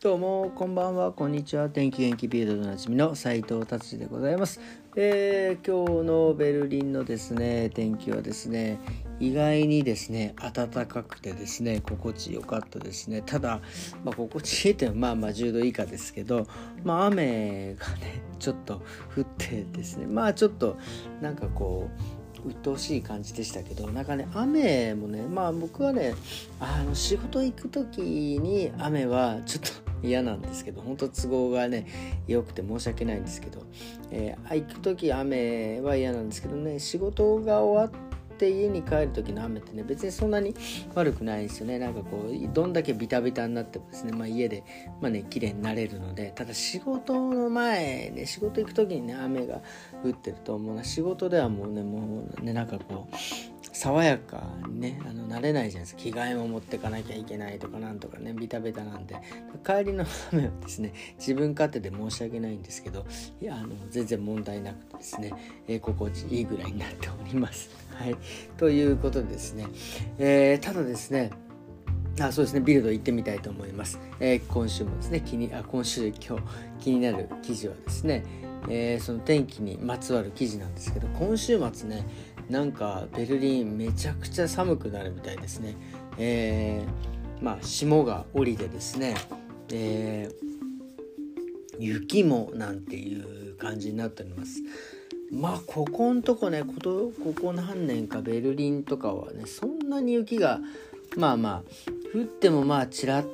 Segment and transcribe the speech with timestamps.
[0.00, 1.10] どうもこんばんは。
[1.10, 1.68] こんにちは。
[1.68, 4.60] 天気元気ビールドでおなじみの斉藤達でございます、
[4.94, 8.78] えー、今日のベルリンのですね天気はですね
[9.18, 13.22] 意外にですね暖かくてですね心地よかったですね。
[13.26, 13.60] ただ、
[14.04, 16.46] まあ、心地いいっていうのはまあまあ10度以下ですけど、
[16.84, 18.80] まあ、雨がねちょっと
[19.16, 20.78] 降ってですねまあちょっと
[21.20, 21.88] なんかこ
[22.44, 26.14] う鬱陶しい感じでしたけどなんかね雨もねまあ僕はね
[26.60, 31.86] あの仕事行く時に雨はちょっと嫌なんですけど本当都合がね
[32.26, 33.62] 良くて申し訳ないんですけど、
[34.10, 40.54] えー、行く時雨は嫌なんですけどね仕事が終わって家に帰る時の雨ってね別にそんなに
[40.94, 41.80] 悪くないですよね。
[41.80, 44.62] なんかこうどんだけビタビタになってもですね、まあ、家で
[45.00, 49.60] まあね綺麗になれるのでただ仕事の前ね仕事行く時にね雨が
[50.04, 50.84] 降ってると思うな。
[50.84, 53.16] 仕事ではもうねもうねなんかこう
[53.78, 56.02] 爽やかにねあの慣れないじゃないですか。
[56.02, 59.14] 着替えも持ってかなきゃいけないとかなんとかねビタビタなんで
[59.64, 63.06] 帰りの雨はですね自分勝手で申し訳ないんですけど
[63.40, 65.32] いやあの全然問題なくてですね、
[65.68, 67.70] えー、心地いいぐらいになっております。
[67.94, 68.16] はい、
[68.56, 69.66] ということでですね、
[70.18, 71.30] えー、ただですね
[72.20, 76.42] あそうですねビルド行ってみたいと思います、えー、今週もですね気にあ今週今日
[76.80, 78.24] 気になる記事はですね、
[78.68, 82.04] えー、その天気にまつわる記事なんですけど今週末ね
[82.50, 85.76] なんかベルリンめちゃくちゃ寒くなるみたいですね。
[86.16, 89.16] えー、まあ霜が降りてですね、
[89.70, 94.62] えー、雪もなんていう感じになっております。
[95.30, 100.60] まあここんとこねことここ何年かベルリンとかはねそんなに雪が
[101.16, 103.26] まあまあ降ってもまあちらっ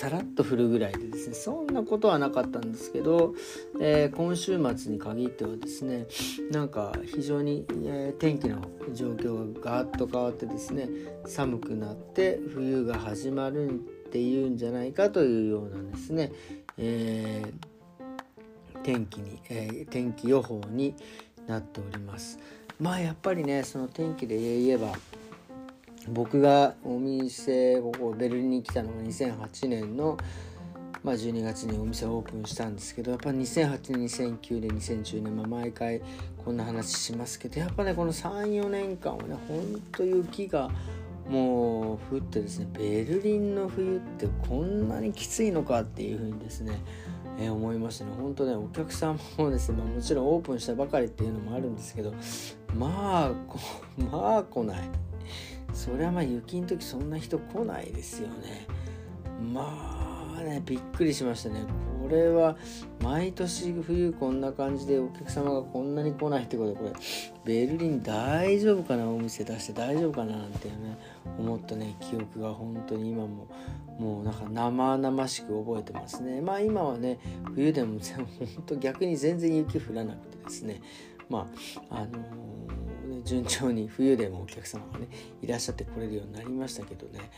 [0.00, 3.34] さらっと降るぐらいでですねそんなことはなかったんですけど、
[3.82, 6.06] えー、今週末に限ってはですね
[6.50, 8.62] なんか非常に、えー、天気の
[8.94, 10.88] 状況がガーッと変わってですね
[11.26, 13.72] 寒くなって冬が始まるっ
[14.10, 16.32] ていうんじゃないかというようなですね、
[16.78, 20.94] えー、天気に、え天気予報に
[21.46, 22.38] なっております。
[22.80, 24.94] まあやっぱりねその天気で言えば
[26.08, 30.16] 僕がお店ここベルリンに来たのが2008年の、
[31.02, 36.00] まあ、12月にお店をオープンしたんですけどやっぱ2008年2009年2010年、まあ、毎回
[36.44, 40.70] こんな話しますけどやっぱねこの34年間はねほんと雪が
[41.28, 46.82] もう降ってですねベルリンの冬ってこんなにきついのかっていうふうにですね
[47.38, 48.10] えー、思いましたね。
[48.18, 52.12] 本当ねお客さんもですね、まあ、もちろんオープンしたばかりっていうのもあるんですけど
[52.76, 53.32] まあ
[53.98, 54.88] まあ来ない。
[55.80, 58.66] それはまあ雪の時そんな人来ないですよね。
[59.52, 61.64] まあねびっくりしましたね。
[62.02, 62.56] これは
[63.02, 66.92] 毎年冬こんな感じでお客様がこんなに来ないってことはこれ
[67.44, 69.08] ベルリン大丈夫かな？
[69.08, 70.36] お店出して大丈夫かな？
[70.36, 70.98] なんてね
[71.38, 71.96] 思ったね。
[71.98, 73.48] 記憶が本当に今も
[73.98, 76.42] もうなんか生々しく覚えてますね。
[76.42, 77.18] まあ今はね
[77.54, 78.26] 冬でも本
[78.66, 80.82] 当逆に全然雪降らなくてですね。
[81.30, 81.48] ま
[81.88, 82.69] ああのー
[83.24, 85.08] 順調に冬でもお客様がね
[85.42, 87.30] いらっしゃってこれるようになりましたけどね。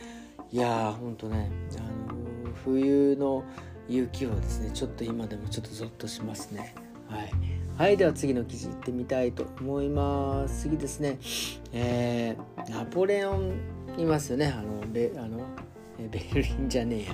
[0.51, 1.81] いやーほんとね、あ
[2.13, 3.43] のー、冬の
[3.89, 6.75] 雪はですねちょっと今でもちょっとゾッとしますね。
[7.09, 7.31] はい、
[7.77, 10.63] はい、では次の記事いってみたいと思います。
[10.63, 11.19] 次ですね。
[11.71, 13.53] えー、ナポレオン
[13.97, 14.47] いますよね。
[14.47, 15.45] あのベあの
[15.97, 17.13] ベルリンじゃねえや、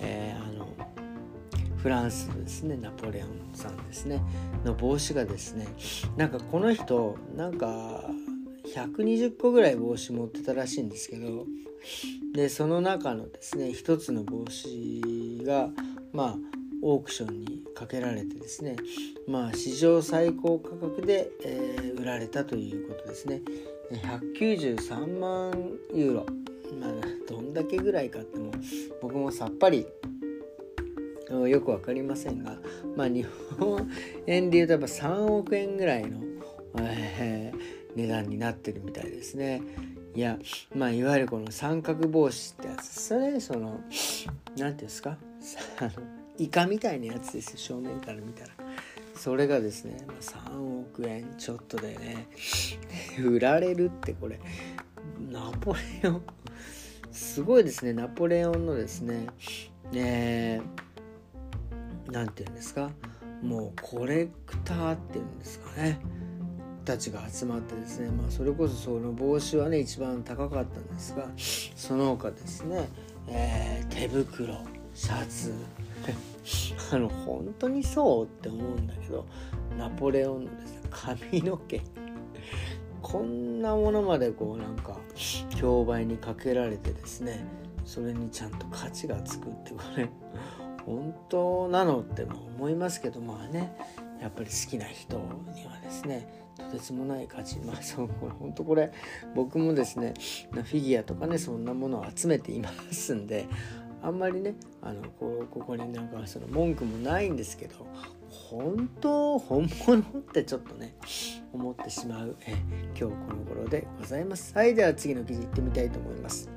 [0.00, 0.68] えー、あの
[1.84, 4.22] フランスですねナポレオンさんですね
[4.64, 5.66] の帽子がですね
[6.16, 8.02] なんかこの人なんか
[8.74, 11.44] 120個ぐらい帽子持ってたらしいんですけど
[12.32, 15.68] でその中のですね一つの帽子が
[16.14, 16.36] まあ
[16.80, 18.76] オークションにかけられてですね
[19.28, 23.42] まあ史上最高価格で、えー、売られたということですね。
[23.92, 25.52] 193万
[25.92, 26.26] ユーロ。
[26.80, 26.92] まあ
[27.28, 28.52] どんだけぐらいかっても
[29.02, 29.86] 僕もさっぱり
[31.30, 32.56] よく分かりませんが、
[32.96, 33.26] まあ、日
[33.58, 33.90] 本
[34.26, 36.20] 円で言うとやっぱ3億円ぐらいの、
[36.80, 39.62] えー、値段になってるみたいですね。
[40.14, 40.38] いや、
[40.74, 43.80] まあ、いわゆるこの三角帽子ってやつそれその
[44.56, 45.16] 何ていうんですか？
[45.80, 45.90] あの
[46.38, 47.58] イカみたいなやつですよ。
[47.58, 48.50] 正面から見たら。
[49.16, 52.28] それがですね、まあ、3億円ちょっとでね
[53.18, 54.38] 売られるってこれ。
[55.30, 56.22] ナポレオン。
[57.10, 57.92] すごいですね。
[57.92, 59.26] ナポレオンのですね
[59.92, 60.83] えー
[62.14, 62.90] 何て言うんですか？
[63.42, 65.98] もうコレクターっていうんですかね。
[66.84, 71.28] たちが集まってですね、まあ、それこそその帽子はね一番高かったんですが
[71.74, 72.88] その他ですね、
[73.26, 74.54] えー、手袋
[74.94, 75.54] シャツ。
[76.92, 79.24] あの本当にそうって思うんだけど
[79.78, 81.80] ナポレオンのですね髪の毛。
[83.00, 84.98] こんなものまでこうなんか
[85.56, 87.46] 競売にかけられてですね
[87.86, 90.08] それにちゃんと価値がつくってこれ。
[90.86, 93.76] 本当なのって思いますけどまあね
[94.20, 95.18] やっぱり好きな人
[95.54, 97.58] にはですねとてつもない価値。
[97.58, 98.92] まあそうこれ本当これ
[99.34, 100.14] 僕もですね
[100.52, 103.46] フィギュアとかねそんなものを集めていますんで
[104.02, 107.86] あんまりねあのこここになんかその文句もないんですけど
[108.30, 110.94] 本当本物ってちょっとね
[111.52, 112.52] 思ってしまうえ
[112.88, 114.54] 今日この頃でございます。
[114.54, 116.53] はいでは次の記事いってみたいと思います。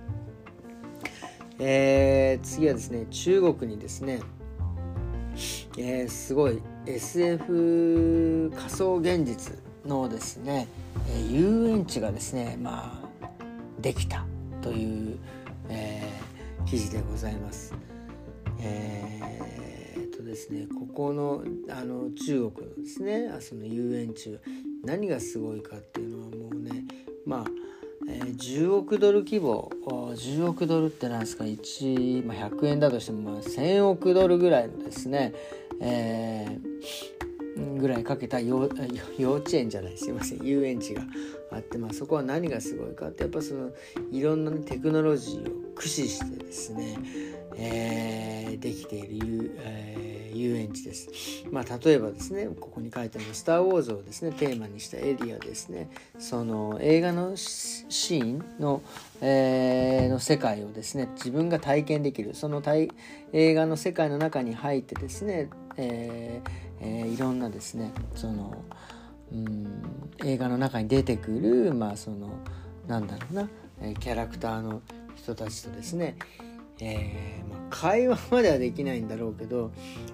[1.59, 4.21] えー、次はですね中国にですね
[5.77, 9.55] えー、すごい SF 仮想現実
[9.85, 10.67] のですね、
[11.09, 13.29] え遊園地がですねまあ
[13.79, 14.25] できた
[14.61, 15.17] という、
[15.69, 17.75] えー、記事でございます。
[18.59, 24.39] えー、とですねここのあの中国のですねその遊園地
[24.83, 26.85] 何がすごいかっていうのはもうね
[27.27, 27.45] まあ、
[28.37, 35.33] 10億ドル規模10億ドルってなんですか？1、まあ、100円だとしても、まあ、1000億ドルぐらいのですね、
[35.81, 38.77] えー、ぐらいかけた幼稚
[39.53, 40.09] 園じゃないす。
[40.09, 40.45] いません。
[40.45, 41.03] 遊園地が
[41.51, 43.71] あって、まあ、そこは何がすごいかってやっぱその
[44.11, 46.97] いろんな、テクノロジーを駆使してですね、
[47.55, 50.06] えー、できている、えー、
[50.39, 51.09] 遊園地です。
[51.51, 55.89] まあ、例えばですねここに書いてある「スター・ウォーズ」をですねテーマにしたエリアですね
[56.19, 58.81] その映画のシーンの,、
[59.21, 62.61] えー、の世界をですね自分が体験できるその
[63.33, 66.49] 映画の世界の中に入ってですね、えー
[66.79, 68.63] えー、いろんなですねその
[69.31, 69.83] うん
[70.23, 72.29] 映画の中に出てくるまあその
[72.87, 73.49] なんだろうな
[73.99, 74.81] キャラクターの
[75.15, 76.15] 人たちとですね
[76.79, 79.71] えー、まあ、会話まではできないんだろうけど、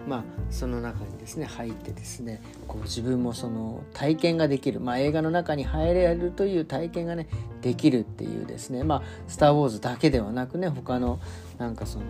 [0.08, 7.28] まあ、その中にですね入ってですねこう自分もその体験ができる、まあ、映画の中に入れるという体験がね
[7.62, 11.20] できるっていうですね「まあ、スター・ウォーズ」だけではなくね他の
[11.58, 12.06] なんかその、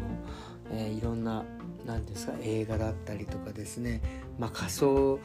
[0.72, 1.44] えー、いろんな
[1.86, 4.02] 何ですか映画だったりとかですね、
[4.40, 5.20] まあ、仮想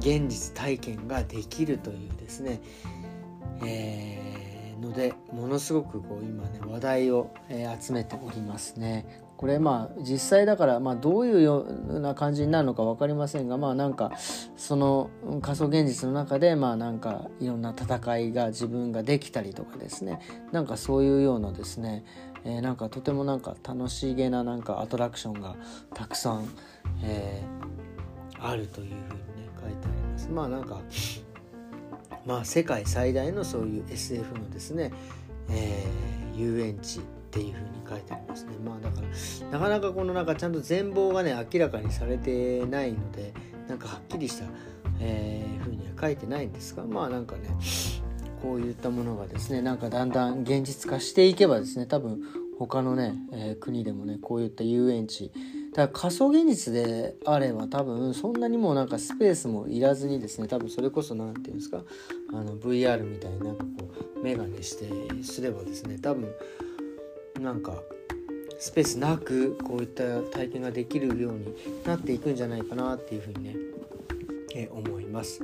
[0.00, 2.60] 現実体験ができるというですね、
[3.64, 4.25] えー
[4.80, 9.26] のでものすごくこう今ね話題を、え、集めておりますね。
[9.36, 14.12] これまあ実際だから、まあ、どういうような感じになるのか分かりませんがまあなんか
[14.56, 15.10] その
[15.42, 20.20] 仮想現実の中でまあなんかいろんな戦いが自分ができたりとかですね
[20.52, 22.04] なんかそういうようなですね、
[22.44, 25.56] え、なんかとてもなんか楽しげななんかアトラクションが
[25.92, 26.48] たくさん、
[27.02, 30.30] えー、あるというふうにね書いてあります。
[30.30, 30.80] まあなんか
[32.26, 34.92] まあ、世界最大のそういう SF のですね、
[35.48, 38.52] えー、遊園地っていうふうに書いてありますね。
[38.64, 43.32] まあだからなかなかこのなんかちゃんと全貌がね明らかにされてないので
[43.68, 44.44] なんかはっきりした、
[45.00, 47.50] えー、ふうには書いてないんですがまあなんかね
[48.42, 52.20] こういったものがですねなんかだんだん現実化していけばですね多分
[52.58, 55.30] 他のね、えー、国でもねこういった遊園地
[55.76, 61.82] だから仮想現実であれば多分そんなにもうなんかスペースもいらずにですね多分それこそ何て言うんですか
[62.32, 63.58] あの VR みたいなこ
[64.16, 64.88] うメガネして
[65.22, 66.32] すればですね多分
[67.42, 67.74] なんか
[68.58, 73.56] スペースなくこういった体験ができるようになっていくんじゃないかなっていうふうにね、
[74.54, 75.42] え思います。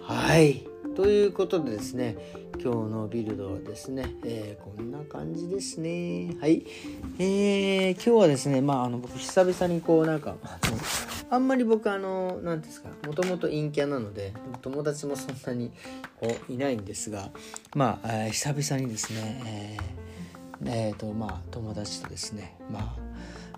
[0.00, 0.66] はい
[1.00, 2.14] ということでですね
[2.62, 6.36] 今日のビルドはですね、えー、こんな感じですね。
[6.38, 6.62] はい。
[7.18, 10.36] えー、今日はですねまああの僕久々にこうなんか
[11.30, 15.70] あんまり僕あの何ですかもともと陰キャなので友達もそんなに
[16.20, 17.30] こういないんですが
[17.74, 22.96] まあ、えー、久々にですねえー、えー、とまあ友達とですねまあ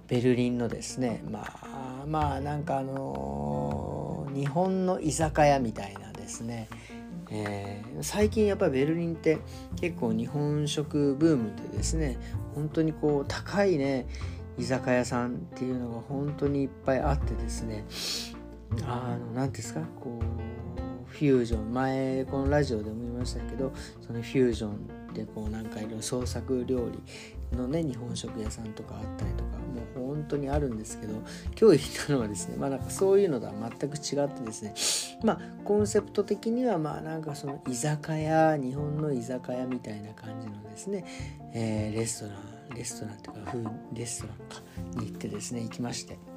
[0.06, 6.68] ベルリンのですねまあまあなんかあのー、日本の居酒屋みたいなですね
[7.34, 9.38] えー、最近やっぱりベルリンって
[9.80, 12.18] 結構日本食ブームでですね
[12.54, 14.06] 本当にこう高いね
[14.58, 17.86] 居酒屋さんっていうのが本当にいっぱいあってですね
[18.84, 20.52] あの何ですかこう
[21.06, 21.72] フュージョン。
[21.74, 23.72] 前このラジオでも言いましたけど
[24.06, 29.51] そのフュージョンでこうなんかいろいろ創作料理のね日本食屋さんとかあったりとか
[30.22, 31.14] 本当にあるんですけど
[31.60, 34.74] 今日言ったのはですねまあなんかそういうのとは全く違ってですね
[35.24, 41.04] まあコンセプト的にはまあなんかその居酒屋日本の居酒屋みたいな感じのですね、
[41.54, 46.31] えー、レストランレストランというかレストランかに行ってですね行きまして。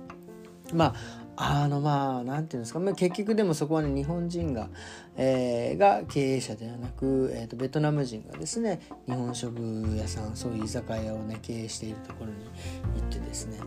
[0.75, 4.70] まああのまあ何て言うんですか、まあ、結局でもそこはね日本人が、
[5.17, 9.53] えー、が経営者ではなく、えーと、ベトナム人がですね日本食
[9.98, 12.46] 屋さんそういう居酒屋をね経営しているところに
[13.01, 13.60] 行ってですね。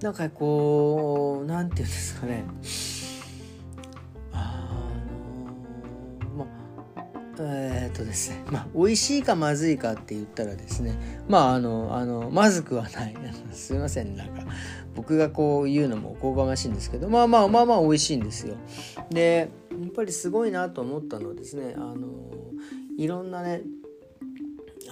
[0.00, 2.44] なんかこう何て言うんですかね。
[7.38, 10.94] えー、っとですねまあ美味しいかまずいかって言ったらですね
[11.28, 13.16] まああのあのまずくはない。
[13.52, 14.16] すいません。
[14.16, 14.42] なんか
[14.94, 18.56] 僕がこう言うのもおこがましいんですけどまあまあまあまあ美味しいんですよ。
[19.10, 22.08] でやっぱりすごいなと思ったのはですねあの
[22.98, 23.62] いろんなね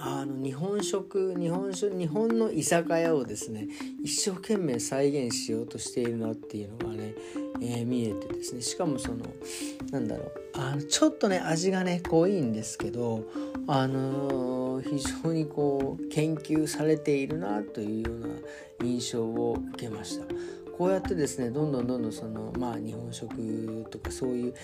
[0.03, 3.67] あの日本食日本食日本の居酒屋をですね
[4.03, 7.13] 一生懸命再現しようとしているなっていうのがね、
[7.61, 9.17] えー、見えてですねしかもその
[9.91, 13.29] なんだろうあのちょっとね味がね濃いんですけど
[13.67, 18.27] あのー、非常にこう研究されているなというような
[18.83, 20.25] 印象を受けました。
[20.81, 24.55] こうやってですねどんどんどんどんそのまあ日本食とかそういう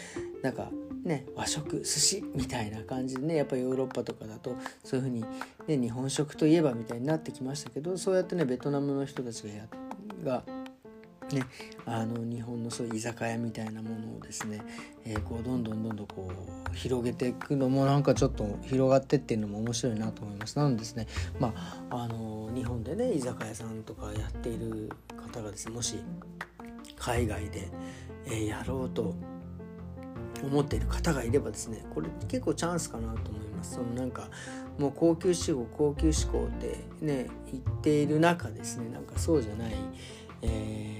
[0.41, 0.71] なんか
[1.05, 5.21] ね、和食寿司みたいな感じでねやっぱヨーロッパとかだとそういうふうに、
[5.67, 9.67] ね、日本食といえばみたいになってきましたけどそうやってねベトナムの人たちがや
[10.25, 10.43] が
[11.35, 11.43] ね、
[11.85, 14.61] あの日本のそういう居酒屋みたいなものをですね、
[15.05, 16.29] えー、こうどんどんどんどんこ
[16.71, 20.57] う広げていくのもなんかちょっと広がってっていうのも面白いなと思います。
[20.57, 21.07] なのでですね、
[21.39, 21.53] ま
[21.89, 25.97] あ、あの日本でね居酒屋さんとかやっている方がですねもし
[26.97, 27.67] 海外で、
[28.25, 29.13] えー、やろうと
[30.43, 34.29] 思っている方がいればですねこれ結構チャンスかなと思いますそのなんか
[34.77, 39.73] もう高級志向高級志向ってね言っている中ですねなんかそうじゃない
[40.41, 40.96] えー、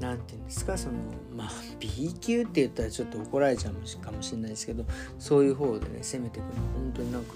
[0.00, 0.94] なんて言うんですかその
[1.36, 1.50] まあ
[1.80, 4.84] B 級って言ったらちょっと怒られちゃうかもしれないですけど
[5.18, 7.34] そういう方でね攻めていくのは本当になんか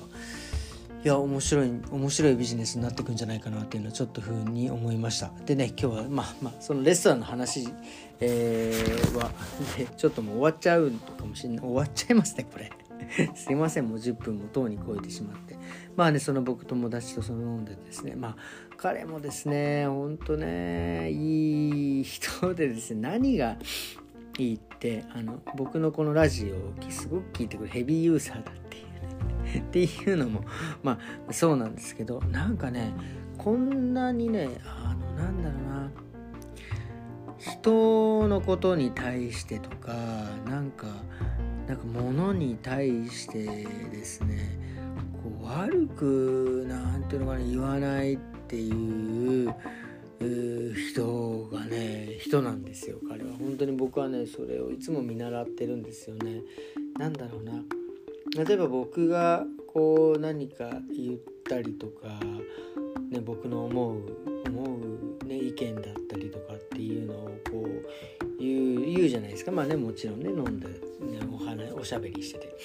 [1.04, 5.32] いや面白い面白いビジネスになっていくんじゃないかなっていうのはちょっとふうに思いました。
[5.44, 7.68] でね今日はまあまあそのレストランの話、
[8.20, 9.30] えー、は、
[9.78, 11.58] ね、ちょっともう終わっちゃうかもしれない。
[11.58, 12.70] 終わっちゃいますねこれ。
[13.34, 15.56] すいませんもう10分もとうに超えてしまって。
[15.96, 18.14] まあねその僕友達とその飲んでですね。
[18.14, 18.36] まあ
[18.76, 23.00] 彼もですねほんとねいい人でですね。
[23.00, 23.56] 何が
[24.38, 28.84] いいってあの僕のこのラジオをすごく聞いてくるヘビーユーザーだっていう
[29.44, 29.60] ね。
[29.68, 30.44] っていうのも
[30.82, 32.92] まあそうなんですけどなんかね
[33.38, 35.90] こんなにねあのなんだろうな。
[37.38, 39.92] 人のことに対してとか
[40.48, 40.86] なんか
[41.72, 43.46] なんか物に対して
[43.90, 44.58] ですね
[45.22, 49.54] こう悪くなんていうのかな言わないっていう
[50.90, 56.42] 人がね人なんですよ彼は本当に僕はねそれをいつも見習ってるんですよね。
[56.98, 57.54] なんだろうな
[58.44, 62.20] 例えば僕がこう何か言ったりとか、
[63.12, 64.00] ね、僕の思う
[64.46, 64.78] 思
[65.22, 69.52] う、ね、意見だったりとかっていうのをこう言う言うじゃないですか。
[69.52, 70.74] まあねもちろんね飲んで、ね、
[71.30, 72.56] お話おしゃべりしてて。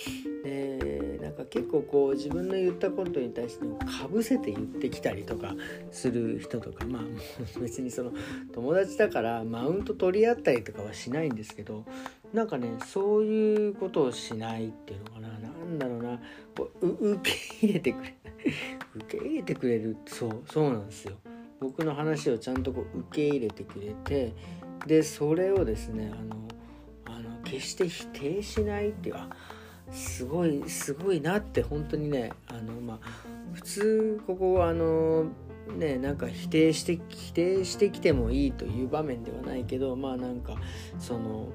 [0.44, 5.54] でなんか結構こう自分の言ったことに対してかぶせて言ってきたりとか
[5.92, 7.04] する人とかまあ
[7.60, 8.14] 別にその
[8.54, 11.84] 友達だからマウント取り合ったりとかはしないんですけど
[12.34, 15.28] なんかねそういうことをしないっていうのかな。
[15.28, 16.22] なんだろうな。
[16.56, 18.16] こう受け入れてくれ
[18.96, 19.98] 受け入れてくれる。
[20.06, 21.14] そうそうなんですよ。
[21.60, 24.34] 僕の話をちゃんとこう受け入れてくれて
[24.86, 29.30] でそれをですねあのあの決して否定しないっていうか
[29.92, 33.00] すごいすごいなって本当にねあのまあ
[33.54, 35.26] 普通ここあの
[35.76, 40.56] ねなんか否定して否定してきてもいいという場面ではないけどまあなんか
[41.00, 41.50] その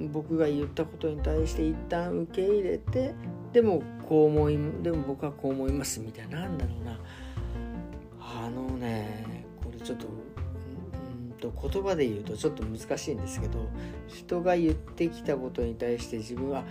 [0.00, 3.14] 僕が言ったことに対して一旦受け入れて
[3.52, 6.98] でもこう思いでも僕はこう思いますみたいななんだろうな。
[8.20, 10.06] あのねこれちょっと
[11.38, 13.68] と言葉で言うとちょっと難しいんですけど
[14.08, 16.64] 人が言ってきたことに対して自分は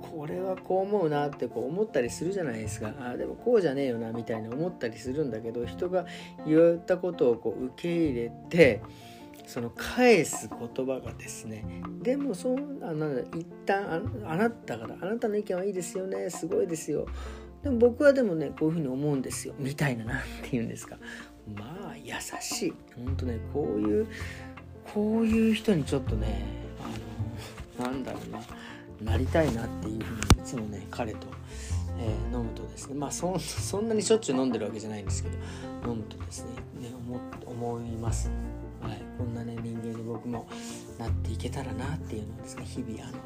[0.00, 2.92] これはこう思うなってこう思ったりするじゃないですか。
[2.98, 6.06] あでもこうじゃねえよなみたいに思ったりするんだけど人が
[6.46, 8.80] 言ったことをこう受け入れて
[9.48, 11.64] その返す言葉がですね
[12.02, 17.06] でもそんあなん一旦あなたからあなたの意見はいいですよねすごいですよ。
[17.62, 20.98] でも僕はでもねこういうふうに思うんですよみたいななんて言うんですか。
[21.56, 22.12] まあ優
[22.42, 22.74] しい。
[22.94, 24.06] ほんとねこういう
[24.92, 26.44] こういう人にちょっとね
[27.78, 28.30] あのなんだろう
[29.06, 31.26] ななりたいなっていうふうにいつもね彼と、
[31.98, 32.96] えー、飲むとですね。
[32.96, 35.36] まあそそんなにしょっちゅう飲んでるわけじゃないんですけど
[35.90, 36.50] 飲むとですね。
[36.82, 38.30] ね思思います。
[38.80, 40.48] はい、こんなね人間に僕も
[40.98, 43.18] なっていけたらなっていうのをですね日々あの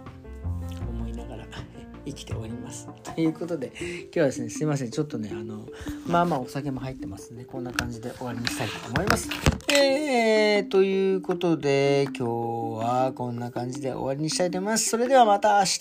[0.91, 1.47] 思いながら
[2.05, 2.89] 生きております。
[3.15, 5.67] ということで今日はですねすいませんちょっとねあの
[6.07, 9.29] まあまあお酒も入ってますんでこんな感じで終わりにしたいと思います。
[9.73, 14.89] えー、ということで今日はこんな感じで終わりにしたいと思います。
[14.89, 15.79] それではまた明日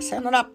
[0.00, 0.50] さよなら